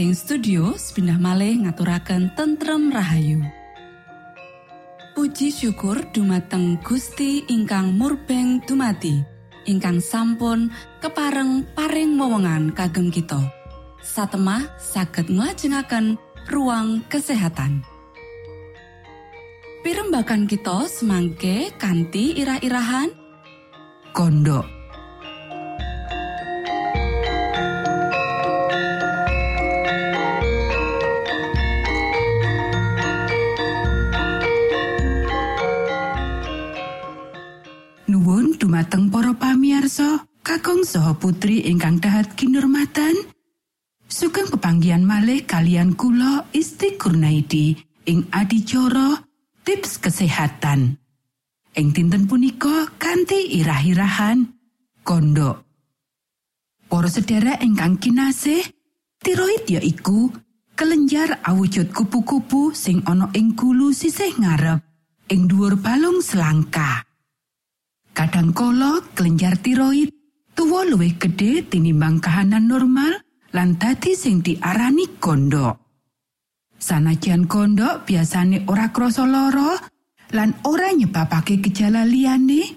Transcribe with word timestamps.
Saking 0.00 0.16
studio 0.16 0.62
sepindah 0.80 1.20
malih 1.20 1.60
ngaturaken 1.60 2.32
tentrem 2.32 2.88
rahayu. 2.88 3.44
Puji 5.12 5.52
syukur 5.52 6.00
dumateng 6.16 6.80
Gusti 6.80 7.44
ingkang 7.52 7.92
murbeng 8.00 8.64
dumati, 8.64 9.20
ingkang 9.68 10.00
sampun 10.00 10.72
kepareng 11.04 11.68
paring 11.76 12.16
wewenngan 12.16 12.72
kagem 12.72 13.12
kita. 13.12 13.44
Satemah 14.00 14.72
saged 14.80 15.28
nglajengaken 15.28 16.16
ruang 16.48 17.04
kesehatan. 17.12 17.84
Pirembakan 19.84 20.48
kita 20.48 20.88
semangke 20.88 21.76
kanthi 21.76 22.40
irah-irahan 22.40 23.12
Kondok 24.16 24.79
saha 40.90 41.14
putri 41.14 41.62
ingkang 41.70 42.02
dahat 42.02 42.34
kinurmatan. 42.34 43.14
Sugeng 44.10 44.50
pepanggihan 44.50 45.06
malih 45.06 45.46
kalian 45.46 45.94
kula 45.94 46.50
Isti 46.50 46.98
Kurnaidi 46.98 47.78
ing 48.10 48.26
adicara 48.34 49.22
tips 49.62 50.02
kesehatan. 50.02 50.98
Ing 51.78 51.94
dinten 51.94 52.26
punika 52.26 52.90
kanthi 52.98 53.62
irah-irahan 53.62 54.50
kondok. 55.06 55.62
Para 56.90 57.06
sedherek 57.06 57.62
ingkang 57.62 58.02
kinasih, 58.02 58.66
tiroid 59.22 59.70
ya 59.70 59.78
iku 59.78 60.26
kelenjar 60.74 61.38
awujud 61.46 61.94
kupu-kupu 61.94 62.74
sing 62.74 63.06
ana 63.06 63.30
ing 63.38 63.54
gulu 63.54 63.94
sisih 63.94 64.34
ngarep 64.42 64.82
ing 65.30 65.46
dhuwur 65.46 65.78
balung 65.78 66.18
selangka. 66.18 67.06
Kadangkala 68.10 69.06
kelenjar 69.14 69.54
tiroid 69.62 70.19
tuwa 70.60 70.84
luwih 70.84 71.16
gedhe 71.16 71.64
tinimbang 71.64 72.20
kahanan 72.20 72.68
normal 72.68 73.16
lan 73.56 73.80
dadi 73.80 74.12
sing 74.12 74.44
diarani 74.44 75.08
kondok. 75.16 75.72
Sanajan 76.76 77.48
kondok 77.48 78.04
biasane 78.04 78.68
ora 78.68 78.92
krasa 78.92 79.24
lara 79.24 79.80
lan 80.36 80.52
ora 80.68 80.92
nyebabake 80.92 81.64
gejala 81.64 82.04
liyane. 82.04 82.76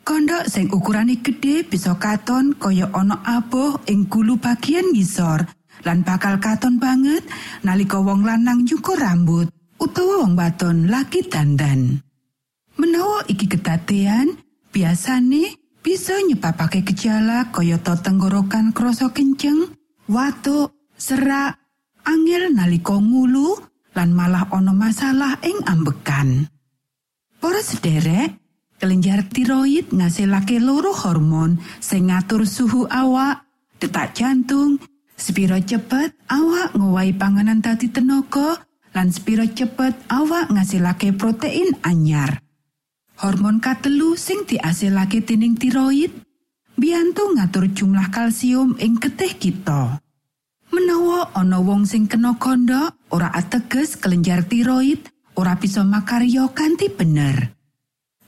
Kondok 0.00 0.48
sing 0.48 0.72
ukurane 0.72 1.20
gedhe 1.20 1.68
bisa 1.68 1.92
katon 2.00 2.56
kaya 2.56 2.88
ana 2.96 3.20
aboh 3.20 3.84
ing 3.84 4.08
gulu 4.08 4.40
bagian 4.40 4.88
ngisor 4.96 5.44
lan 5.84 6.08
bakal 6.08 6.40
katon 6.40 6.80
banget 6.80 7.20
nalika 7.68 8.00
wong 8.00 8.24
lanang 8.24 8.64
nyukur 8.64 8.96
rambut 8.96 9.52
utawa 9.76 10.24
wong 10.24 10.40
wadon 10.40 10.88
lagi 10.88 11.20
dandan. 11.28 12.00
Menawa 12.80 13.28
iki 13.28 13.44
kedadean, 13.44 14.40
biasane 14.72 15.63
bisa 15.84 16.16
nyebabake 16.24 16.80
gejala 16.80 17.52
kayata 17.52 18.00
tenggorokan 18.00 18.72
krasa 18.72 19.12
kenceng, 19.12 19.68
watuk, 20.08 20.72
serak, 20.96 21.60
angel 22.08 22.56
nalika 22.56 22.96
ngulu 22.96 23.60
lan 23.92 24.16
malah 24.16 24.48
ana 24.48 24.72
masalah 24.72 25.36
ing 25.44 25.60
ambekan. 25.68 26.48
Para 27.36 27.60
sederek, 27.60 28.32
kelenjar 28.80 29.28
tiroid 29.28 29.92
ngasilake 29.92 30.56
loro 30.56 30.96
hormon 30.96 31.60
sing 31.84 32.08
ngatur 32.08 32.48
suhu 32.48 32.88
awak, 32.88 33.44
detak 33.76 34.16
jantung, 34.16 34.80
spiro 35.20 35.60
cepet 35.60 36.16
awak 36.32 36.72
ngowahi 36.72 37.12
panganan 37.12 37.60
dadi 37.60 37.92
tenaga, 37.92 38.56
lan 38.96 39.12
spiro 39.12 39.44
cepet 39.44 40.08
awak 40.08 40.48
ngasilake 40.48 41.12
protein 41.12 41.76
anyar. 41.84 42.43
Hormon 43.24 43.56
katelu 43.56 44.20
sing 44.20 44.44
diasilake 44.44 45.24
dening 45.24 45.56
tiroid 45.56 46.12
biyantu 46.76 47.32
ngatur 47.32 47.72
jumlah 47.72 48.12
kalsium 48.12 48.76
ing 48.76 49.00
getih 49.00 49.32
kita. 49.40 49.96
Menawa 50.68 51.32
ana 51.32 51.56
wong 51.56 51.88
sing 51.88 52.04
kena 52.04 52.36
kondok, 52.36 52.92
ora 53.08 53.32
ateges 53.32 53.96
kelenjar 53.96 54.44
tiroid 54.44 55.08
ora 55.40 55.56
bisa 55.56 55.80
makarya 55.88 56.52
kanthi 56.52 56.92
bener. 56.92 57.56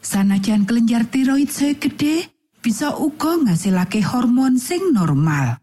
Sanajan 0.01 0.65
kelenjar 0.65 1.05
tiroid 1.13 1.53
saya 1.53 1.77
gede, 1.77 2.33
bisa 2.65 2.97
uga 2.97 3.37
ngasilake 3.37 4.01
hormon 4.01 4.57
sing 4.57 4.97
normal. 4.97 5.61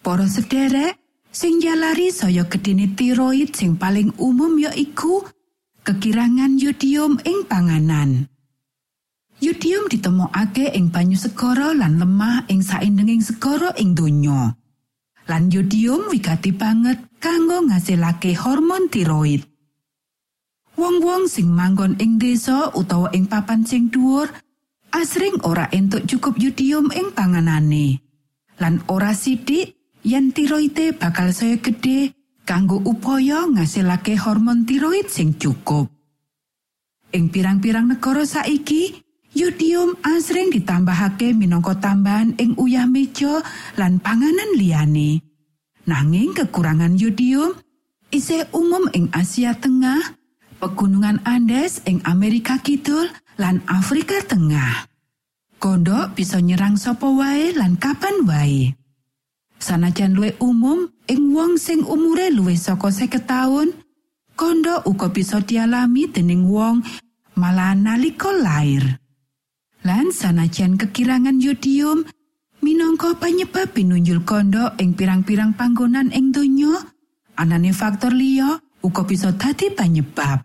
Para 0.00 0.24
sederek, 0.32 0.96
sing 1.28 1.60
jalari 1.60 2.08
saya 2.08 2.48
gedene 2.48 2.88
tiroid 2.96 3.52
sing 3.52 3.76
paling 3.76 4.16
umum 4.16 4.56
ya 4.56 4.72
iku 4.72 5.28
kekirangan 5.84 6.56
yodium 6.56 7.20
ing 7.20 7.44
panganan. 7.44 8.32
Yodium 9.36 9.92
ditemokake 9.92 10.72
ing 10.72 10.88
banyu 10.88 11.12
segara 11.20 11.76
lan 11.76 12.00
lemah 12.00 12.48
ing 12.48 12.64
saindenging 12.64 13.20
segara 13.20 13.76
ing 13.76 13.92
donya. 13.92 14.56
Lan 15.28 15.52
yodium 15.52 16.08
wigati 16.08 16.56
banget 16.56 16.96
kanggo 17.20 17.60
ngasilake 17.68 18.32
hormon 18.32 18.88
tiroid. 18.88 19.44
Wong-wong 20.80 21.28
sing 21.28 21.52
manggon 21.52 22.00
ing 22.00 22.16
desa 22.16 22.72
utawa 22.72 23.12
ing 23.12 23.28
papan 23.28 23.64
sing 23.68 23.92
dhuwur 23.92 24.28
asring 24.96 25.36
ora 25.44 25.68
entuk 25.68 26.08
cukup 26.08 26.40
yodium 26.40 26.88
ing 26.96 27.12
panganane. 27.12 28.00
Lan 28.56 28.80
ora 28.88 29.12
sidik 29.12 29.76
yen 30.00 30.32
tiroide 30.32 30.96
bakal 30.96 31.36
saya 31.36 31.60
gede 31.60 32.16
kanggo 32.48 32.80
upaya 32.88 33.44
ngasilake 33.52 34.16
hormon 34.16 34.64
tiroid 34.64 35.12
sing 35.12 35.36
cukup. 35.36 35.92
Ing 37.12 37.28
pirang-pirang 37.28 37.92
negara 37.92 38.24
saiki, 38.24 39.05
yodium 39.36 39.92
asring 40.00 40.48
ditambahake 40.48 41.36
minangka 41.36 41.76
tambahan 41.76 42.32
ing 42.40 42.56
uyah 42.56 42.88
meja 42.88 43.44
lan 43.76 44.00
panganan 44.00 44.56
liyane. 44.56 45.20
Nanging 45.84 46.32
kekurangan 46.32 46.96
yodium 46.96 47.52
isih 48.08 48.48
umum 48.56 48.88
ing 48.96 49.12
Asia 49.12 49.52
Tengah, 49.52 50.00
pegunungan 50.56 51.20
Andes 51.28 51.84
ing 51.84 52.00
Amerika 52.08 52.56
Kidul 52.64 53.12
lan 53.36 53.60
Afrika 53.68 54.24
Tengah. 54.24 54.88
Kondok 55.60 56.16
bisa 56.16 56.40
nyerang 56.40 56.80
sapa 56.80 57.04
wae 57.04 57.52
lan 57.52 57.76
kapan 57.76 58.24
wae. 58.24 58.72
Sanajan 59.60 60.16
luwih 60.16 60.36
umum 60.40 60.88
ing 61.12 61.32
wong 61.36 61.60
sing 61.60 61.84
umure 61.84 62.32
luwih 62.32 62.56
saka 62.56 62.88
50 62.88 63.24
taun, 63.24 63.68
kondok 64.32 64.84
uga 64.88 65.08
bisa 65.12 65.40
dialami 65.44 66.08
dening 66.08 66.48
wong 66.48 66.80
malah 67.36 67.76
nalika 67.76 68.32
lair. 68.32 69.05
Lan 69.86 70.10
sanajan 70.10 70.74
kekirangan 70.74 71.38
yodium 71.38 72.02
minangka 72.58 73.14
penyebab 73.22 73.70
pinunjul 73.70 74.26
kondok 74.26 74.74
ing 74.82 74.98
pirang-pirang 74.98 75.54
panggonan 75.54 76.10
ing 76.10 76.34
donya, 76.34 76.74
anane 77.38 77.70
faktor 77.70 78.10
liya 78.10 78.58
uga 78.82 79.06
bisa 79.06 79.30
dadi 79.38 79.70
penyebab. 79.70 80.42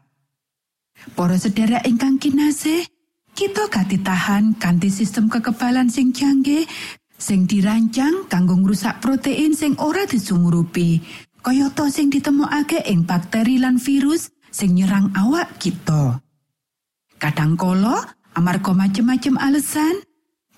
Para 1.17 1.41
sedherek 1.41 1.81
ingkang 1.89 2.21
kinasih, 2.21 2.85
kita 3.33 3.65
katitahan 3.65 4.53
kanthi 4.61 4.93
sistem 4.93 5.25
kekebalan 5.25 5.89
sing 5.89 6.13
canggih 6.13 6.69
sing 7.17 7.49
dirancang 7.49 8.29
kanggo 8.29 8.53
ngrusak 8.61 9.01
protein 9.01 9.57
sing 9.57 9.73
ora 9.81 10.05
disumurupi, 10.05 11.01
kayata 11.41 11.89
sing 11.89 12.13
ditemokake 12.13 12.85
ing 12.85 13.09
bakteri 13.09 13.57
lan 13.57 13.81
virus 13.81 14.29
sing 14.53 14.77
nyerang 14.77 15.09
awak 15.17 15.57
kita. 15.57 16.21
Kadangkala 17.17 18.20
amarga 18.35 18.71
macem-macem 18.71 19.35
alasan, 19.37 20.03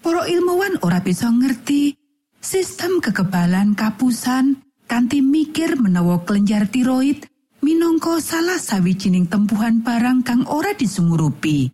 para 0.04 0.28
ilmuwan 0.28 0.78
ora 0.84 1.00
bisa 1.00 1.32
ngerti 1.32 1.96
sistem 2.44 3.00
kekebalan 3.00 3.72
kapusan 3.74 4.60
kanthi 4.84 5.24
mikir 5.24 5.80
menawa 5.80 6.22
kelenjar 6.28 6.68
tiroid 6.68 7.24
minangka 7.64 8.20
salah 8.20 8.60
sawijining 8.60 9.32
tempuhan 9.32 9.80
barang 9.80 10.28
kang 10.28 10.44
ora 10.52 10.76
disumurupi. 10.76 11.72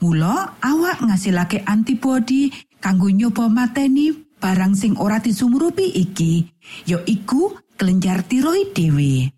Mula 0.00 0.56
awak 0.64 1.04
ngasilake 1.04 1.66
antibodi 1.68 2.48
kanggo 2.80 3.12
nyoba 3.12 3.50
mateni 3.52 4.14
barang 4.14 4.72
sing 4.72 4.94
ora 4.96 5.20
disumurupi 5.20 5.92
iki, 5.92 6.46
ya 6.88 7.02
iku 7.04 7.52
kelenjar 7.76 8.24
tiroid 8.24 8.72
dhewe. 8.72 9.28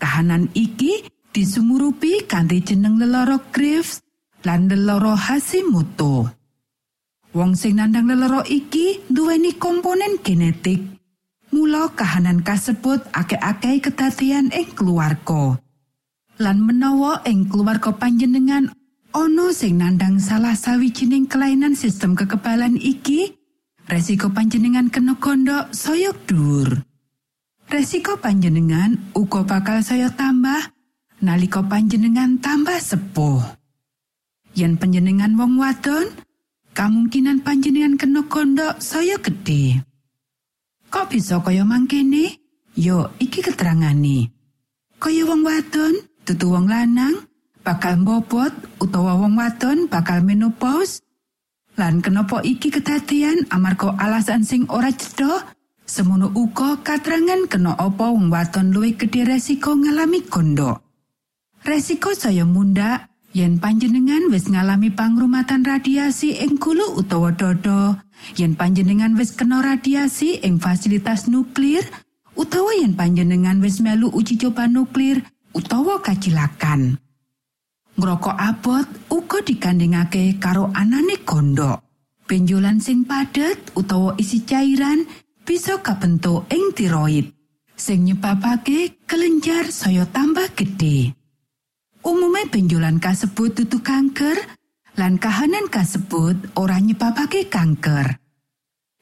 Kahanan 0.00 0.50
iki 0.56 1.06
disumurupi 1.30 2.26
kanthi 2.26 2.64
jeneng 2.64 2.98
leloro 2.98 3.38
Graves 3.54 4.02
lan 4.48 4.64
leloro 4.72 5.12
Hashimoto. 5.12 6.24
Wong 7.36 7.52
sing 7.52 7.76
nandang 7.76 8.08
leloro 8.08 8.40
iki 8.48 9.04
duweni 9.12 9.52
komponen 9.60 10.24
genetik. 10.24 10.80
Mula 11.52 11.92
kahanan 11.92 12.40
kasebut 12.40 13.04
akeh-akeh 13.12 13.84
kedadian 13.84 14.48
ing 14.48 14.72
keluarga. 14.72 15.60
Lan 16.40 16.64
menawa 16.64 17.20
ing 17.28 17.44
keluarga 17.52 17.92
panjenengan 17.92 18.72
ana 19.12 19.46
sing 19.52 19.84
nandang 19.84 20.16
salah 20.16 20.56
sawijining 20.56 21.28
kelainan 21.28 21.76
sistem 21.76 22.16
kekebalan 22.16 22.80
iki, 22.80 23.36
resiko 23.84 24.32
panjenengan 24.32 24.88
kena 24.88 25.20
kondok 25.20 25.76
soyok 25.76 26.16
dhuwur. 26.24 26.88
resiko 27.68 28.16
panjenengan 28.16 28.96
uga 29.12 29.44
bakal 29.44 29.84
saya 29.84 30.08
tambah 30.08 30.72
nalika 31.20 31.60
panjenengan 31.60 32.40
tambah 32.40 32.80
sepuh. 32.80 33.57
Yen 34.58 34.74
panjenengan 34.74 35.38
wong 35.38 35.54
wadon, 35.62 36.10
kemungkinan 36.74 37.46
panjenengan 37.46 37.94
kena 37.94 38.26
kondok 38.26 38.82
saya 38.82 39.14
gede. 39.22 39.86
Kok 40.90 41.14
bisa 41.14 41.38
kaya 41.38 41.62
mangkene? 41.62 42.42
Yo, 42.74 43.06
iki 43.22 43.38
keterangane. 43.38 44.34
Kaya 44.98 45.30
wong 45.30 45.46
wadon, 45.46 45.94
dudu 46.26 46.58
wong 46.58 46.66
lanang, 46.66 47.22
bakal 47.62 48.02
bobot 48.02 48.50
utawa 48.82 49.14
wong 49.14 49.38
wadon 49.38 49.86
bakal 49.86 50.26
menopause. 50.26 51.06
Lan 51.78 52.02
kenapa 52.02 52.42
iki 52.42 52.74
kedadian 52.74 53.46
amarga 53.54 53.94
alasan 53.94 54.42
sing 54.42 54.66
ora 54.74 54.90
cedha? 54.90 55.54
Semono 55.86 56.34
uga 56.34 56.82
katrangan 56.82 57.46
kena 57.46 57.78
apa 57.78 58.10
wong 58.10 58.26
wadon 58.26 58.74
luwih 58.74 58.98
gedhe 58.98 59.22
resiko 59.22 59.78
ngalami 59.78 60.26
kondok. 60.26 60.82
Resiko 61.62 62.10
saya 62.12 62.42
munda 62.42 63.07
yen 63.34 63.60
panjenengan 63.60 64.32
wis 64.32 64.48
ngalami 64.48 64.88
pangrumatan 64.92 65.66
radiasi 65.66 66.40
ing 66.40 66.56
gulu 66.56 66.96
utawa 66.96 67.34
dodo, 67.34 67.98
yen 68.38 68.56
panjenengan 68.56 69.18
wis 69.18 69.36
kena 69.36 69.60
radiasi 69.60 70.40
ing 70.40 70.62
fasilitas 70.62 71.28
nuklir, 71.28 71.84
utawa 72.38 72.72
yen 72.78 72.96
panjenengan 72.96 73.60
wis 73.60 73.82
melu 73.84 74.08
uji 74.14 74.38
coba 74.38 74.70
nuklir 74.70 75.20
utawa 75.52 76.00
kacilakan. 76.00 76.96
Ngrokok 77.98 78.38
abot 78.38 78.86
uga 79.10 79.42
dikandhingake 79.42 80.38
karo 80.38 80.70
anane 80.70 81.18
gondok. 81.26 81.82
Benjolan 82.30 82.78
sing 82.78 83.02
padet 83.08 83.74
utawa 83.74 84.14
isi 84.20 84.46
cairan 84.46 85.02
bisa 85.42 85.80
kabentuk 85.82 86.46
ing 86.52 86.76
tiroid 86.76 87.32
sing 87.78 88.06
nyebabake 88.06 89.02
kelenjar 89.06 89.70
saya 89.74 90.06
tambah 90.06 90.52
gede. 90.54 91.17
Umume 92.06 92.46
benjolan 92.46 93.02
kasebut 93.02 93.58
dudu 93.58 93.82
kanker 93.82 94.38
lan 94.94 95.18
kahanan 95.18 95.66
kasebut 95.66 96.38
ora 96.54 96.78
nyebabake 96.78 97.50
kanker. 97.50 98.22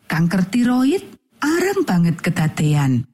Kanker 0.09 0.43
tiroid 0.49 1.05
arang 1.45 1.85
banget 1.85 2.17
kedadean. 2.25 3.05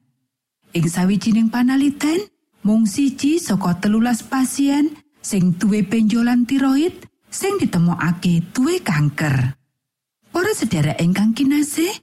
Ing 0.73 0.85
sawijining 0.87 1.51
panaliten, 1.51 2.31
mung 2.63 2.87
siji 2.87 3.37
saka 3.43 3.77
telulas 3.83 4.23
pasien 4.23 4.95
sing 5.19 5.59
duwe 5.59 5.83
benjolan 5.83 6.47
tiroid 6.47 6.95
sing 7.27 7.59
ditemokake 7.59 8.55
duwe 8.55 8.79
kanker. 8.79 9.59
Para 10.33 10.51
sedherek 10.55 10.97
ingkang 10.97 11.35
kinasih, 11.35 11.93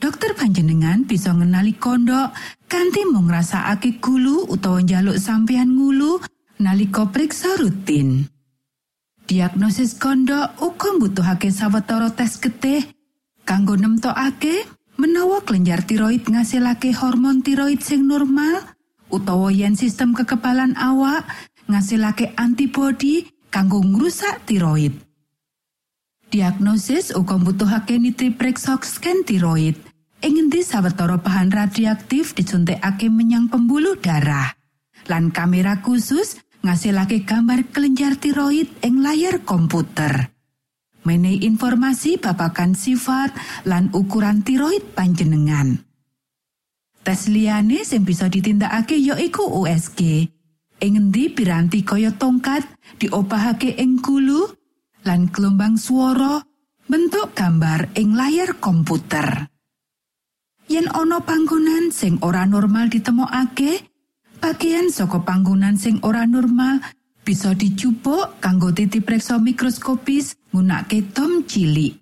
dokter 0.00 0.32
panjenengan 0.34 1.04
bisa 1.04 1.30
ngenali 1.30 1.76
kondok 1.76 2.32
kanthi 2.66 3.04
mung 3.06 3.30
ngrasakake 3.30 4.00
gulu 4.02 4.48
utawa 4.48 4.82
njaluk 4.82 5.20
sampeyan 5.20 5.76
ngulu 5.76 6.18
nalika 6.58 7.06
priksa 7.08 7.54
rutin. 7.58 8.26
Diagnosis 9.28 9.94
kondok 9.94 10.58
uga 10.58 10.88
mbutuhake 10.98 11.52
sawetara 11.52 12.10
tes 12.10 12.40
getih 12.40 12.82
kanggo 13.44 13.76
nemtokake 13.76 14.66
menawa 14.98 15.44
kelenjar 15.44 15.84
tiroid 15.84 16.26
ngasilake 16.26 16.96
hormon 16.96 17.44
tiroid 17.44 17.84
sing 17.84 18.08
normal 18.08 18.64
utawa 19.12 19.52
yen 19.52 19.76
sistem 19.76 20.16
kekebalan 20.16 20.74
awak 20.80 21.28
ngasilake 21.68 22.32
antibodi 22.40 23.28
kanggo 23.52 23.84
ngrusak 23.84 24.48
tiroid. 24.48 24.96
Diagnosis 26.28 27.12
uga 27.16 27.40
mbutuhake 27.40 27.96
nitripreksox 27.96 29.00
scan 29.00 29.24
tiroid. 29.24 29.76
Ing 30.18 30.34
ngendi 30.34 30.66
sawetara 30.66 31.22
bahan 31.22 31.54
radioaktif 31.54 32.34
disuntikake 32.34 33.06
menyang 33.06 33.46
pembuluh 33.46 33.94
darah. 33.96 34.50
Lan 35.06 35.30
kamera 35.30 35.78
khusus 35.78 36.42
ngasilake 36.62 37.22
gambar 37.22 37.70
kelenjar 37.70 38.18
tiroid 38.18 38.68
ing 38.82 39.00
layar 39.04 39.42
komputer. 39.46 40.34
Menehi 41.06 41.46
informasi 41.46 42.20
babagan 42.20 42.76
sifat 42.76 43.32
lan 43.64 43.88
ukuran 43.96 44.44
tiroid 44.44 44.82
panjenengan. 44.92 45.80
Tes 47.00 47.30
liyane 47.32 47.86
sing 47.88 48.04
bisa 48.04 48.28
ditindakake 48.28 49.00
yaiku 49.00 49.48
USG. 49.64 50.28
Ing 50.78 50.92
ngendi 50.94 51.32
piranti 51.32 51.82
kaya 51.82 52.12
tongkat 52.14 52.62
diopahake 53.00 53.74
ing 53.80 53.98
gulu 53.98 54.46
lan 55.08 55.32
gelombang 55.32 55.80
swara 55.80 56.44
bentuk 56.84 57.32
gambar 57.34 57.96
ing 57.96 58.12
layar 58.14 58.60
komputer. 58.60 59.48
Yen 60.68 60.84
ana 60.92 61.24
panggonan 61.24 61.88
sing 61.88 62.20
ora 62.20 62.44
normal 62.44 62.92
ditemokake, 62.92 63.97
bagian 64.38 64.88
saka 64.88 65.20
panggonan 65.22 65.74
sing 65.76 65.98
ora 66.06 66.24
normal 66.24 66.80
bisa 67.26 67.52
dicupuk 67.52 68.40
kanggo 68.40 68.72
titipreksa 68.72 69.36
mikroskopis 69.36 70.38
nggunakake 70.54 71.12
tom 71.12 71.44
cilik. 71.44 72.00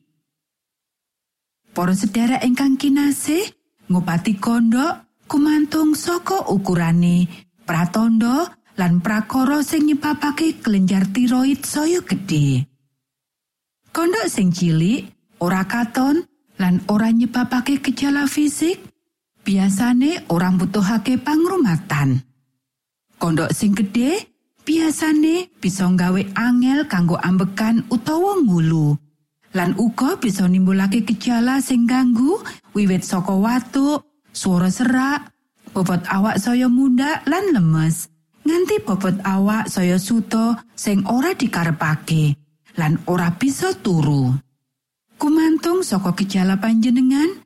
Para 1.76 1.92
sedherek 1.92 2.40
ingkang 2.46 2.80
kinasih, 2.80 3.52
ngobati 3.92 4.40
kondok 4.40 5.26
kumantung 5.28 5.92
saka 5.92 6.46
ukurane, 6.48 7.28
pratandha 7.66 8.54
lan 8.80 9.02
prakara 9.04 9.60
sing 9.60 9.90
nyebabake 9.90 10.62
kelenjar 10.62 11.10
tiroid 11.12 11.66
saya 11.66 12.00
gedhe. 12.00 12.64
Kondok 13.92 14.30
sing 14.30 14.54
cilik, 14.54 15.04
ora 15.42 15.68
katon 15.68 16.24
lan 16.56 16.80
ora 16.88 17.12
nyebabake 17.12 17.84
gejala 17.84 18.24
fisik, 18.24 18.80
biasane 19.46 20.26
ora 20.34 20.50
mbutuhake 20.50 21.22
pangrumatan. 21.22 22.18
Kondok 23.22 23.54
sing 23.54 23.78
gedhe 23.78 24.26
biasane 24.66 25.54
bisa 25.62 25.86
nggawe 25.86 26.34
angel 26.34 26.90
kanggo 26.90 27.14
ambekan 27.22 27.86
utawa 27.86 28.34
ngulu. 28.42 28.98
Lan 29.54 29.78
uga 29.78 30.18
bisa 30.18 30.44
nimbulake 30.50 31.06
gejala 31.06 31.62
sing 31.62 31.86
ganggu 31.86 32.42
wiwit 32.74 33.06
saka 33.06 33.32
watuk, 33.32 34.04
swara 34.34 34.68
serak, 34.68 35.32
bobot 35.70 36.02
awak 36.10 36.42
saya 36.42 36.66
munda 36.66 37.22
lan 37.30 37.54
lemes. 37.54 38.10
nganti 38.46 38.78
bobot 38.84 39.16
awak 39.26 39.66
saya 39.66 39.98
suto 39.98 40.54
sing 40.78 41.02
ora 41.10 41.34
dikarepake 41.34 42.36
lan 42.76 43.00
ora 43.08 43.32
bisa 43.34 43.72
turu. 43.80 44.34
Kumantung 45.16 45.80
saka 45.80 46.12
gejala 46.12 46.60
panjenengan, 46.60 47.45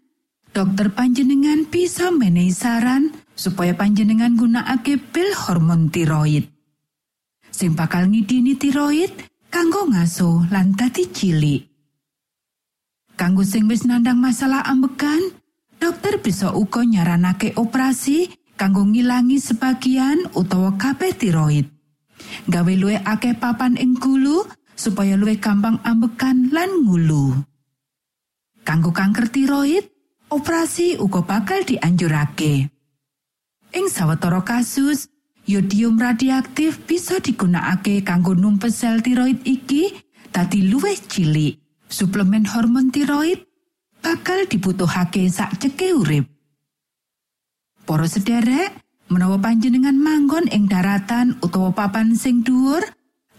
dokter 0.51 0.91
panjenengan 0.91 1.67
bisa 1.67 2.11
menehi 2.11 2.51
saran 2.51 3.15
supaya 3.39 3.73
panjenengan 3.73 4.35
gunakake 4.35 4.99
pil 4.99 5.31
hormon 5.33 5.89
tiroid. 5.89 6.51
Sing 7.51 7.75
bakal 7.75 8.11
ngidini 8.11 8.59
tiroid 8.59 9.11
kanggo 9.51 9.91
ngaso 9.91 10.47
lan 10.51 10.75
dadi 10.75 11.07
cilik. 11.11 11.63
Kanggo 13.19 13.45
sing 13.45 13.69
wis 13.69 13.85
nandang 13.85 14.17
masalah 14.17 14.65
ambekan, 14.65 15.21
dokter 15.77 16.25
bisa 16.25 16.57
uga 16.57 16.81
nyaranake 16.87 17.53
operasi 17.53 18.33
kanggo 18.57 18.85
ngilangi 18.89 19.37
sebagian 19.37 20.25
utawa 20.33 20.75
kabeh 20.81 21.13
tiroid. 21.13 21.69
Gawe 22.49 22.73
luwih 22.77 23.01
akeh 23.05 23.37
papan 23.37 23.77
ing 23.77 23.97
gulu 23.97 24.45
supaya 24.73 25.17
luwih 25.21 25.37
gampang 25.37 25.81
ambekan 25.85 26.49
lan 26.49 26.69
ngulu. 26.85 27.37
Kanggo 28.65 28.93
kanker 28.93 29.29
tiroid, 29.33 29.85
operasi 30.31 30.97
uga 30.97 31.27
bakal 31.27 31.67
dianjurake. 31.67 32.71
Ing 33.71 33.87
sawetara 33.91 34.43
kasus, 34.47 35.11
yodium 35.47 35.99
radioaktif 35.99 36.87
bisa 36.87 37.19
digunakake 37.19 38.03
kanggo 38.07 38.35
numpes 38.35 38.79
sel 38.83 39.03
tiroid 39.03 39.43
iki 39.43 39.95
dadi 40.31 40.71
luwih 40.71 40.99
cilik. 41.11 41.59
Suplemen 41.91 42.47
hormon 42.47 42.95
tiroid 42.95 43.43
bakal 43.99 44.47
dibutuhake 44.47 45.27
sak 45.27 45.59
ceke 45.59 45.91
urip. 45.91 46.27
Para 47.83 48.07
sederek, 48.07 48.71
menawa 49.11 49.43
panjenengan 49.43 49.99
manggon 49.99 50.47
ing 50.55 50.71
daratan 50.71 51.35
utawa 51.43 51.75
papan 51.75 52.15
sing 52.15 52.47
dhuwur, 52.47 52.87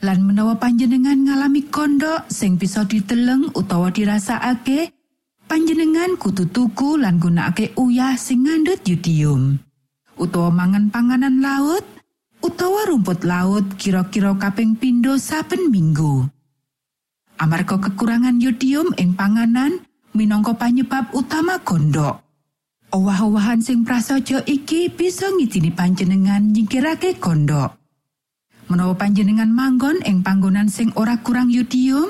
lan 0.04 0.28
menawa 0.28 0.60
panjenengan 0.60 1.24
ngalami 1.24 1.72
kondok 1.72 2.28
sing 2.28 2.60
bisa 2.60 2.84
diteleng 2.84 3.56
utawa 3.56 3.88
dirasakake, 3.88 4.92
panjenengan 5.52 6.16
kudu 6.16 6.48
tuku 6.48 6.96
lan 6.96 7.20
gunakake 7.20 7.76
uyah 7.76 8.16
sing 8.16 8.48
ngandhut 8.48 8.88
yodium. 8.88 9.60
Utawa 10.16 10.48
mangan 10.48 10.88
panganan 10.88 11.44
laut, 11.44 11.84
utawa 12.40 12.88
rumput 12.88 13.28
laut 13.28 13.68
kira-kira 13.76 14.32
kaping 14.40 14.80
pindho 14.80 15.20
saben 15.20 15.68
minggu. 15.68 16.24
Amarga 17.36 17.84
kekurangan 17.84 18.40
yodium 18.40 18.96
ing 18.96 19.12
panganan 19.20 19.84
minangka 20.16 20.56
panyebab 20.56 21.12
utama 21.12 21.60
gondok. 21.60 22.24
Owah-owahan 22.96 23.60
sing 23.60 23.84
prasaja 23.84 24.48
iki 24.48 24.88
bisa 24.88 25.28
ngidini 25.36 25.76
panjenengan 25.76 26.48
nyingkirake 26.48 27.20
gondok. 27.20 27.76
Menawa 28.72 28.96
panjenengan 28.96 29.52
manggon 29.52 30.00
ing 30.08 30.24
panggonan 30.24 30.72
sing 30.72 30.96
ora 30.96 31.20
kurang 31.20 31.52
yodium, 31.52 32.08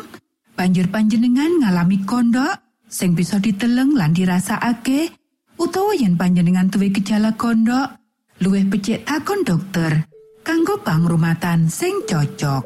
banjur 0.54 0.94
panjenengan 0.94 1.58
ngalami 1.58 2.06
kondok 2.06 2.71
sing 2.92 3.16
bisa 3.16 3.40
diteleng 3.40 3.96
lan 3.96 4.12
dirasakake, 4.12 5.16
utawa 5.56 5.96
yen 5.96 6.20
panjenengan 6.20 6.68
duwe 6.68 6.92
gejala 6.92 7.32
gondok 7.40 8.02
luwih 8.42 8.66
becik 8.66 9.06
takon 9.06 9.46
dokter 9.46 10.10
kanggo 10.42 10.82
pangrummatan 10.82 11.70
sing 11.70 12.02
cocok 12.10 12.66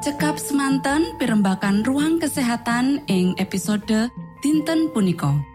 Cekap 0.00 0.40
semanten 0.42 1.14
pimbakan 1.22 1.86
ruang 1.86 2.18
kesehatan 2.18 3.04
ing 3.06 3.36
episode 3.38 4.10
dinten 4.42 4.90
punika. 4.90 5.49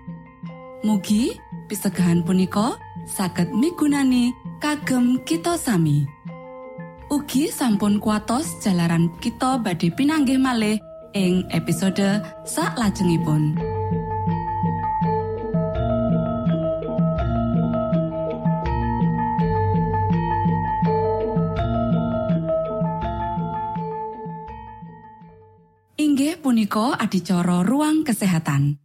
Mugi 0.85 1.33
pisegahan 1.65 2.21
punika 2.21 2.77
saged 3.09 3.49
migunani 3.49 4.29
kagem 4.61 5.17
kita 5.25 5.57
sami. 5.57 6.05
Ugi 7.09 7.49
sampun 7.49 7.97
kuatos 7.97 8.61
jalaran 8.61 9.09
kita 9.17 9.57
badhe 9.65 9.89
pinanggih 9.89 10.37
malih 10.37 10.77
ing 11.17 11.41
episode 11.49 12.21
sak 12.45 12.77
lajengipun. 12.77 13.57
Inggih 25.97 26.37
punika 26.45 26.93
adicara 27.01 27.65
ruang 27.65 28.05
kesehatan. 28.05 28.84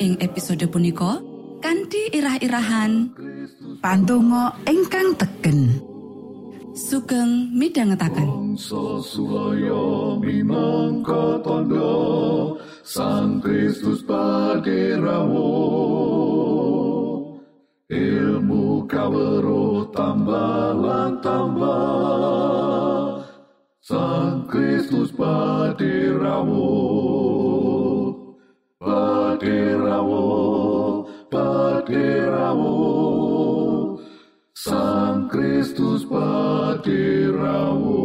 Ing 0.00 0.16
episode 0.24 0.64
punika 0.72 1.20
kanthi 1.60 2.08
irah-irahan 2.16 3.12
pantungo 3.84 4.48
ingkang 4.64 5.12
tegen 5.20 5.76
sugeng 6.72 7.52
minangka 10.24 11.44
tondo 11.44 11.92
Sang 12.80 13.44
Kristus 13.44 14.00
paderamu 14.08 15.52
Ilmu 17.92 18.88
kawero 18.88 19.84
tambah 19.92 20.80
tambah 21.20 23.20
Sang 23.84 24.48
Kristus 24.48 25.12
paderamu 25.12 26.72
Paderamu 29.40 31.00
Paderamu 31.32 32.76
Sang 34.52 35.32
Kristus 35.32 36.04
paderamu 36.04 38.04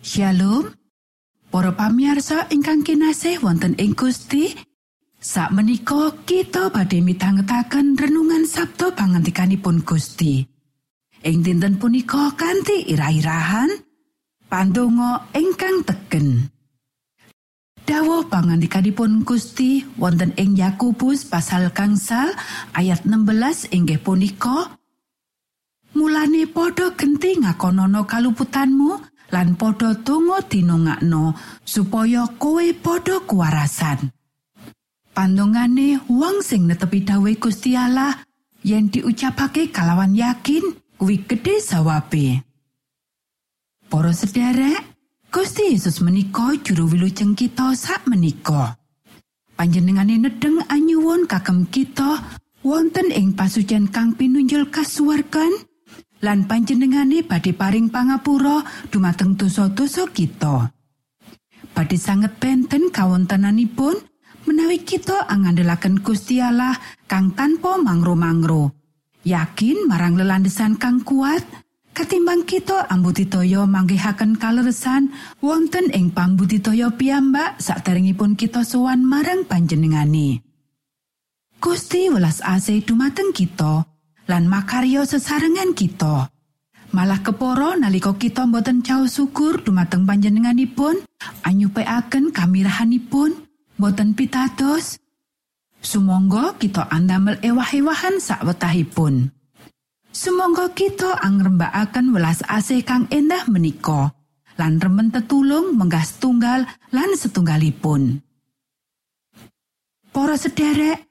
Shalom. 0.00 0.64
Para 1.52 1.76
pamirsa 1.76 2.48
ingkang 2.48 2.80
kinasih 2.80 3.44
wonten 3.44 3.76
ing 3.76 3.92
Gusti 3.92 4.56
sak 5.20 5.52
menika 5.52 6.16
kita 6.24 6.72
badhe 6.72 7.04
midhangetaken 7.04 8.00
renungan 8.00 8.48
Sabtu 8.48 8.96
pangantikanipun 8.96 9.84
Gusti. 9.84 10.40
Ing 11.20 11.44
dinten 11.44 11.76
punika 11.76 12.32
kanthi 12.32 12.96
irah-irahan 12.96 13.76
pandonga 14.48 15.28
ingkang 15.36 15.84
tegen 15.84 16.48
Dawuh 17.82 18.30
pangandikanipun 18.30 19.26
Gusti 19.26 19.82
wonten 19.98 20.30
ing 20.38 20.54
Yakobus 20.54 21.26
pasal 21.26 21.74
gangsal 21.74 22.30
ayat 22.78 23.02
16 23.02 23.74
inggih 23.74 23.98
punika 23.98 24.78
Mulane 25.92 26.48
padha 26.48 26.96
genti 26.96 27.36
ngakonono 27.36 28.08
kaluputanmu 28.08 28.90
lan 29.34 29.60
padha 29.60 29.92
donga 30.00 30.40
dinongakno 30.40 31.36
supaya 31.68 32.24
kowe 32.40 32.64
padha 32.80 33.20
kuwarasan. 33.28 34.08
Pandongane 35.12 36.00
wong 36.08 36.40
sing 36.40 36.64
netepi 36.64 37.04
dawuh 37.04 37.36
Gusti 37.36 37.76
Allah 37.76 38.24
yen 38.64 38.88
diucapake 38.88 39.68
kalawan 39.68 40.16
yakin 40.16 40.64
kuwi 40.96 41.28
gedhe 41.28 41.60
sawabe. 41.60 42.40
Para 43.92 44.16
sederek, 44.16 44.91
Gusti 45.32 45.72
Yesus 45.72 46.04
menika 46.04 46.52
juru 46.60 46.92
wilujeng 46.92 47.32
kita 47.32 47.72
sak 47.72 48.04
menika. 48.04 48.76
Panjenengane 49.56 50.20
nedeng 50.20 50.60
anyuwun 50.68 51.24
kagem 51.24 51.64
kita 51.72 52.20
wonten 52.60 53.08
ing 53.08 53.32
pasucian 53.32 53.88
kang 53.88 54.12
pinunjul 54.12 54.68
kasuwargan 54.68 55.56
lan 56.20 56.44
panjenengane 56.44 57.24
badhe 57.24 57.56
paring 57.56 57.88
pangapura 57.88 58.60
dumateng 58.92 59.32
dosa-dosa 59.32 60.12
kita. 60.12 60.68
Badhe 61.72 61.96
sanget 61.96 62.36
benten 62.36 62.92
kawontenanipun 62.92 64.04
menawi 64.44 64.84
kita 64.84 65.32
angandelaken 65.32 66.04
Gusti 66.04 66.44
Allah 66.44 66.76
kang 67.08 67.32
tanpa 67.32 67.80
mangro-mangro. 67.80 68.76
Yakin 69.24 69.88
marang 69.88 70.12
lelandesan 70.12 70.76
kang 70.76 71.00
kuat, 71.00 71.40
katimbang 71.92 72.48
kita 72.48 72.88
ambudidaya 72.88 73.68
manggihaken 73.68 74.40
kaleresan 74.40 75.12
wonten 75.44 75.92
ing 75.92 76.12
pambudidaya 76.12 76.88
piyambak 76.92 77.60
saderengipun 77.60 78.34
kita 78.36 78.64
sowan 78.64 79.04
marang 79.04 79.44
panjenengane. 79.44 80.40
Gusti 81.62 82.10
welas 82.10 82.42
asih 82.42 82.82
dumateng 82.82 83.30
kita 83.30 83.86
lan 84.26 84.50
makarya 84.50 85.06
sesarengan 85.06 85.76
kita. 85.78 86.26
Malah 86.92 87.24
keporo 87.24 87.72
nalika 87.78 88.12
kita 88.18 88.44
boten 88.44 88.84
cao 88.84 89.08
syukur 89.08 89.64
dumateng 89.64 90.04
panjenenganipun, 90.04 91.00
anyupeaken 91.40 92.34
kamirahanipun, 92.36 93.48
boten 93.80 94.12
pitados. 94.12 95.00
Sumangga 95.80 96.54
kita 96.60 96.92
andamel 96.92 97.40
ewah-ewahan 97.40 98.20
sakwetahipun. 98.20 99.32
Sumangga 100.12 100.68
kita 100.76 101.24
angrembakaken 101.24 102.12
welas 102.12 102.44
asih 102.44 102.84
kang 102.84 103.08
endah 103.08 103.48
menika 103.48 104.12
lan 104.60 104.76
remen 104.76 105.08
tetulung 105.08 105.72
menggah 105.72 106.04
setunggal 106.04 106.68
lan 106.92 107.10
setunggalipun. 107.16 108.20
Para 110.12 110.36
sederek, 110.36 111.08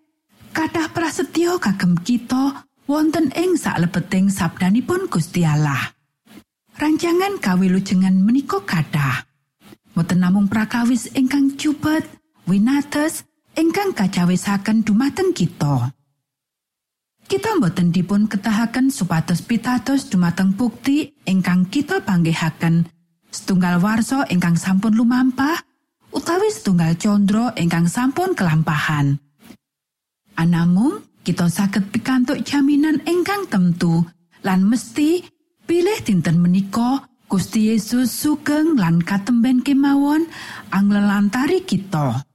kathah 0.54 0.94
prasetyo 0.94 1.58
kagem 1.58 1.98
kita 1.98 2.70
wonten 2.86 3.34
ing 3.34 3.58
saklebeting 3.58 4.30
sabdanipun 4.30 5.10
Gusti 5.10 5.50
Allah. 5.50 5.98
Rancangan 6.78 7.42
kawilujengan 7.42 8.14
menika 8.22 8.62
kathah. 8.62 9.26
Mboten 9.98 10.22
namung 10.22 10.46
prakawis 10.46 11.10
ingkang 11.18 11.58
cupet, 11.58 12.06
winates, 12.46 13.26
ingkang 13.58 13.98
kacawisaken 13.98 14.86
dumateng 14.86 15.34
kita. 15.34 15.90
Kita 17.32 17.56
mboten 17.56 17.96
dipun 17.96 18.28
ketahaken 18.28 18.92
supados 18.92 19.40
pitados 19.40 20.12
dumateng 20.12 20.52
bukti 20.52 21.16
ingkang 21.24 21.64
kita 21.72 22.04
panggihaken 22.04 22.92
setunggal 23.32 23.80
warsa 23.80 24.28
ingkang 24.28 24.60
sampun 24.60 24.92
lumampah 25.00 25.64
utawi 26.12 26.52
setunggal 26.52 27.00
condro 27.00 27.56
ingkang 27.56 27.88
sampun 27.88 28.36
kelampahan. 28.36 29.16
Anamung 30.36 31.08
kita 31.24 31.48
saged 31.48 31.88
pikantuk 31.96 32.44
jaminan 32.44 33.00
ingkang 33.08 33.48
temtu 33.48 34.04
lan 34.44 34.68
mesti 34.68 35.24
pilih 35.64 36.04
dinten 36.04 36.36
menika 36.36 37.08
Gusti 37.32 37.72
Yesus 37.72 38.12
sugeng 38.12 38.76
lan 38.76 39.00
katemben 39.00 39.64
kemawon 39.64 40.28
anglelantari 40.68 41.64
kita. 41.64 42.28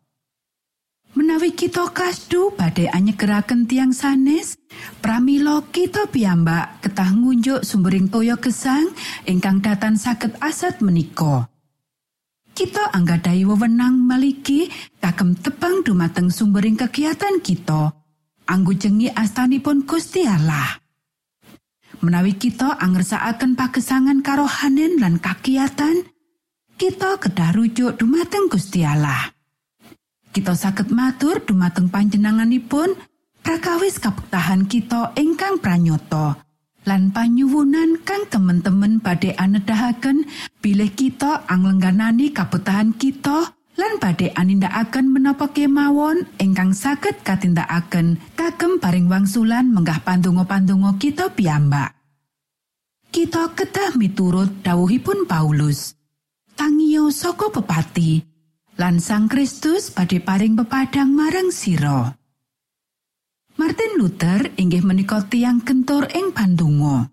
Menawi 1.17 1.57
kita 1.57 1.97
kasdu 1.97 2.53
badhe 2.53 2.93
anyegeraken 2.93 3.65
tiang 3.65 3.97
sanes, 3.97 4.61
pramila 5.01 5.65
kita 5.73 6.13
piyambak 6.13 6.85
ketah 6.85 7.09
ngunjuk 7.09 7.65
sumbering 7.65 8.13
toya 8.13 8.37
gesang 8.37 8.93
ingkang 9.25 9.65
datan 9.65 9.97
saged 9.97 10.37
aset 10.45 10.85
menika. 10.85 11.49
Kita 12.53 12.93
anggadhahi 12.93 13.49
wewenang 13.49 13.97
maliki 13.97 14.69
kagem 15.01 15.41
tepang 15.41 15.81
dumateng 15.81 16.29
sumbering 16.29 16.77
kegiatan 16.77 17.41
kita. 17.41 17.97
Anggujengi 18.45 19.09
astanipun 19.09 19.89
Gusti 19.89 20.29
Allah. 20.29 20.85
Menawi 22.05 22.37
kita 22.37 22.77
angersakaken 22.77 23.57
pagesangan 23.57 24.21
karohanen 24.21 25.01
lan 25.01 25.17
kakiatan, 25.17 26.05
kita 26.77 27.17
kedah 27.17 27.57
rujuk 27.57 27.97
dumateng 27.97 28.53
Gusti 28.53 28.85
Allah. 28.85 29.36
Kita 30.37 30.53
saged 30.53 30.93
matur 30.93 31.41
dumateng 31.41 31.89
panjenenganipun 31.89 32.93
prakawis 33.41 33.97
kabektahan 33.97 34.69
kita 34.69 35.17
ingkang 35.17 35.57
pranyata 35.65 36.45
lan 36.85 37.09
panyuwunan 37.09 38.05
kang 38.05 38.29
temen-temen 38.29 39.01
badhe 39.01 39.33
anedahaken 39.33 40.29
bilih 40.61 40.93
kita 40.93 41.49
anglengganani 41.49 42.37
kabetahan 42.37 42.93
kita 43.01 43.57
lan 43.81 43.97
badhe 43.97 44.29
anindakaken 44.37 45.09
menapa 45.09 45.49
kemawon 45.57 46.29
ingkang 46.37 46.77
saged 46.77 47.17
katindakaken 47.25 48.21
kagem 48.37 48.77
paring 48.77 49.09
wangsulan 49.09 49.73
menggah 49.73 50.05
pandonga-pandonga 50.05 51.01
kita 51.01 51.33
piyambak. 51.33 51.97
Kita 53.09 53.57
kedah 53.57 53.97
miturut 53.97 54.61
dawuhipun 54.61 55.25
Paulus. 55.25 55.97
Tangio 56.53 57.09
saka 57.09 57.49
pepati 57.49 58.36
lan 58.77 59.01
Sang 59.01 59.25
Kristus 59.25 59.89
badhe 59.89 60.21
paring 60.21 60.53
pepadang 60.53 61.09
marang 61.17 61.49
sira. 61.49 62.13
Martin 63.57 63.93
Luther 63.97 64.53
inggih 64.61 64.85
menika 64.85 65.25
tiang 65.25 65.65
kentur 65.65 66.05
ing 66.13 66.37
pandonga. 66.37 67.09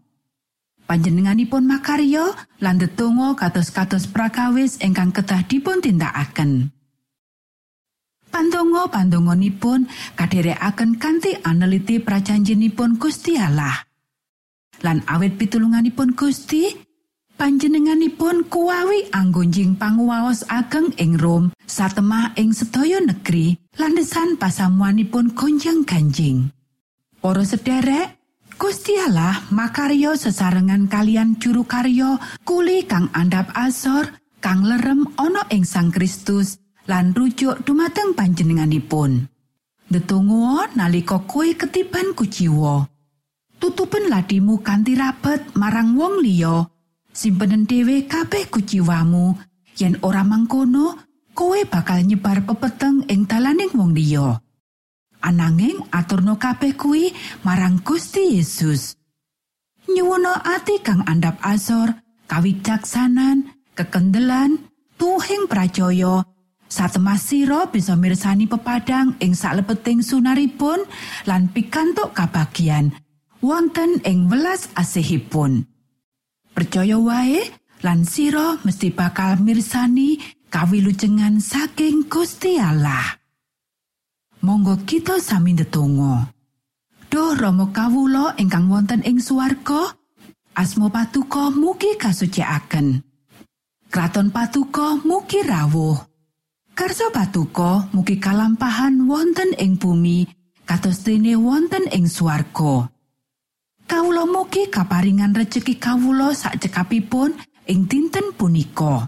Panjenenganipun 0.84 1.64
makarya 1.64 2.36
lan 2.60 2.76
ndedonga 2.76 3.40
kados-kados 3.40 4.12
prakawis 4.12 4.84
ingkang 4.84 5.16
kedah 5.16 5.48
dipun 5.48 5.80
tindakaken. 5.80 6.76
Pandonga-pandonganipun 8.28 9.88
kadherekaken 10.20 11.00
kanthi 11.00 11.40
aneliti 11.48 12.04
prajanjenipun 12.04 13.00
Gusti 13.00 13.40
Allah. 13.40 13.88
Lan 14.84 15.00
awit 15.08 15.40
pitulunganipun 15.40 16.12
Gusti, 16.12 16.68
panjenenganipun 17.36 18.48
kuwawi 18.48 19.10
anggonjing 19.12 19.76
panguwaos 19.76 20.46
ageng 20.48 20.94
ing 21.02 21.18
Rom 21.20 21.52
satemah 21.66 22.38
ing 22.40 22.54
sedaya 22.54 23.02
negeri 23.02 23.58
landesan 23.78 24.38
pasamuanipun 24.38 25.34
gonjang 25.34 25.84
ganjing. 25.84 26.54
Para 27.24 27.44
sederek, 27.48 28.20
Gusti 28.60 28.96
Allah 29.00 29.44
makarya 29.50 30.14
sesarengan 30.14 30.86
kalian 30.88 31.42
juru 31.42 31.66
karya 31.66 32.22
kuli 32.46 32.86
kang 32.86 33.10
andhap 33.12 33.50
asor 33.58 34.14
kang 34.44 34.64
lerem 34.64 35.08
ana 35.18 35.48
ing 35.50 35.66
Sang 35.66 35.90
Kristus 35.90 36.60
lan 36.86 37.16
rujuk 37.16 37.64
dumateng 37.64 38.14
panjenenganipun. 38.14 39.32
Detunggo 39.88 40.64
nalika 40.76 41.24
kowe 41.24 41.48
ketiban 41.56 42.12
kuciwa. 42.12 42.88
Tutupen 43.62 44.12
ladimu 44.12 44.60
kanthi 44.60 45.00
rapet 45.00 45.56
marang 45.56 45.96
wong 45.96 46.20
liya. 46.20 46.68
Simpenen 47.14 47.70
dhewe 47.70 48.10
kabeh 48.10 48.50
kuciwamu 48.50 49.38
yen 49.78 50.02
ora 50.02 50.26
mangkono 50.26 50.98
kowe 51.38 51.62
bakal 51.70 52.02
nyebar 52.02 52.42
pepeteng 52.42 53.06
ing 53.06 53.30
dalaning 53.30 53.70
wong 53.78 53.94
liya. 53.94 54.42
Ananging 55.22 55.78
aturno 55.94 56.42
kabeh 56.42 56.74
kuwi 56.74 57.14
marang 57.46 57.86
Gusti 57.86 58.34
Yesus. 58.34 58.98
Nyuwono 59.94 60.34
ati 60.34 60.82
kang 60.82 61.06
andhap 61.06 61.38
asor, 61.46 61.94
kawicaksanan, 62.26 63.62
kekendelan, 63.78 64.58
tuhing 64.98 65.46
pracaya, 65.46 66.26
satemah 66.66 67.22
sira 67.22 67.70
bisa 67.70 67.94
mirsani 67.94 68.50
pepadang 68.50 69.14
ing 69.22 69.38
salebeting 69.38 70.02
sunaripun 70.02 70.82
lan 71.30 71.46
pikantuk 71.54 72.18
kabagian 72.18 72.90
wonten 73.38 74.02
ing 74.02 74.34
welas 74.34 74.74
asihipun. 74.74 75.73
Percaya 76.54 77.02
wae 77.02 77.42
lan 77.82 78.06
sira 78.06 78.62
mesti 78.62 78.94
bakal 78.94 79.42
mirsani 79.42 80.22
kawilujengan 80.54 81.42
saking 81.42 82.06
Gusti 82.06 82.62
Allah. 82.62 83.18
Monggo 84.46 84.78
kita 84.86 85.18
sami 85.18 85.58
ndedonga. 85.58 86.30
Duh 87.10 87.34
Rama 87.34 87.74
kawula 87.74 88.38
ingkang 88.38 88.70
wonten 88.70 89.02
ing 89.02 89.18
swarga, 89.18 89.98
asma 90.54 90.94
patuko 90.94 91.50
mugi 91.50 91.98
kasucikaken. 91.98 93.02
Kraton 93.90 94.30
patuko 94.30 95.02
mugi 95.02 95.42
rawuh. 95.42 95.98
Karso 96.74 97.10
patuko 97.10 97.90
mugi 97.94 98.22
kalampahan 98.22 99.10
wonten 99.10 99.58
ing 99.58 99.78
bumi 99.78 100.26
kados 100.66 101.02
dene 101.02 101.34
wonten 101.34 101.90
ing 101.90 102.06
swarga. 102.06 102.93
Kawula 103.94 104.26
mugi 104.26 104.74
kaparingan 104.74 105.38
rejeki 105.38 105.78
kawula 105.78 106.34
sak 106.34 106.58
cekapipun 106.58 107.30
ing 107.70 107.86
dinten 107.86 108.34
punika. 108.34 109.06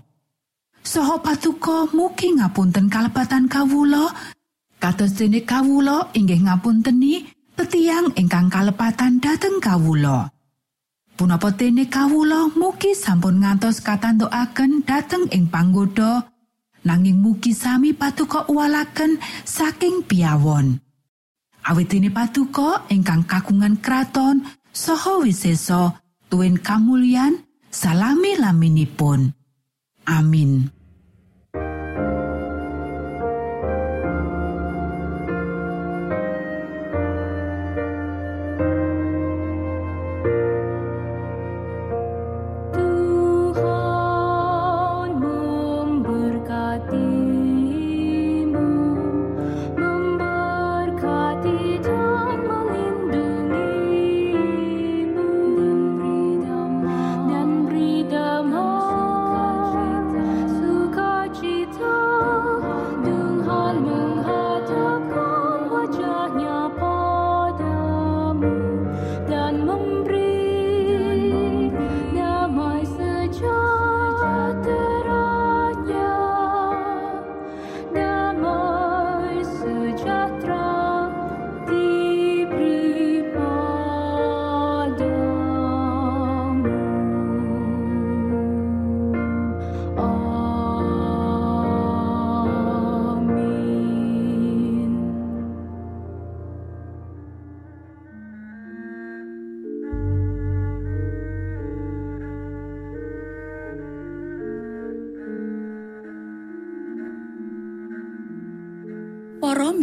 Soho 0.85 1.25
patuko 1.25 1.89
mugi 1.89 2.37
ngapunten 2.37 2.85
kalebatan 2.85 3.49
kawulo, 3.49 4.13
kados 4.77 5.17
dene 5.17 5.41
kawulo 5.41 6.13
inggih 6.13 6.37
ngapunteni 6.37 7.25
tetiang 7.57 8.13
ingkang 8.13 8.45
kalepatan 8.45 9.17
dhateng 9.17 9.57
kawulo. 9.57 10.29
Punapa 11.17 11.49
dene 11.57 11.89
kawulo 11.89 12.53
mugi 12.53 12.93
sampun 12.93 13.41
ngantos 13.41 13.81
katantukaken 13.81 14.85
dhateng 14.85 15.25
ing 15.33 15.49
panggoda, 15.49 16.29
nanging 16.85 17.17
mugi 17.17 17.57
sami 17.57 17.97
patuko 17.97 18.45
uwalaken 18.53 19.17
saking 19.49 20.05
piawon. 20.05 20.77
Awit 21.73 21.89
dene 21.89 22.13
patuko 22.13 22.85
ingkang 22.93 23.25
kagungan 23.25 23.81
kraton 23.81 24.45
saha 24.75 25.23
wisesa 25.23 25.91
tuwin 26.29 26.59
kamulyan 26.59 27.39
salami 27.71 28.35
laminipun. 28.35 29.31
Amin. 30.05 30.69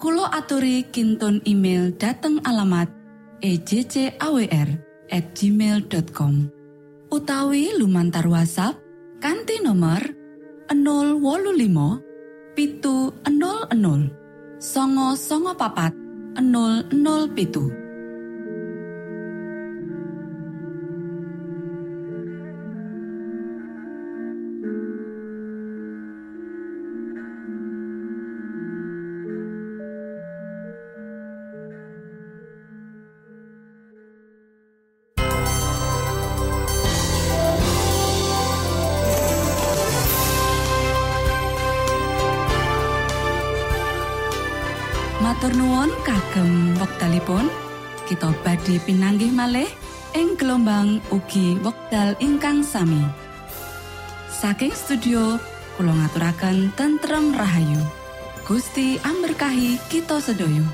Kulo 0.00 0.24
aturi 0.24 0.88
kinton 0.88 1.44
email 1.44 1.92
dateng 1.92 2.40
alamat 2.48 2.88
ejcawr 3.44 4.68
at 5.12 5.24
gmail.com 5.36 6.48
utawi 7.12 7.76
lumantar 7.76 8.24
WhatsApp 8.24 8.80
kanti 9.20 9.60
nomor 9.60 10.00
025 10.72 12.56
pitu 12.56 13.12
00 13.28 13.76
songo 14.56 15.12
songo 15.20 15.52
papat 15.52 15.92
00 16.32 17.36
pitu 17.36 17.68
pinanggih 49.20 49.36
malih 49.36 49.70
ing 50.16 50.32
gelombang 50.40 50.96
ugi 51.12 51.60
wekdal 51.60 52.16
ingkang 52.24 52.64
sami. 52.64 53.04
Saking 54.32 54.72
studio 54.72 55.36
kula 55.76 55.92
ngaturaken 55.92 56.72
tentrem 56.72 57.36
rahayu. 57.36 57.84
Gusti 58.48 58.96
amberkahi 59.04 59.76
kita 59.92 60.24
sedaya. 60.24 60.64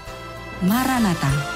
Maranatha. 0.62 1.55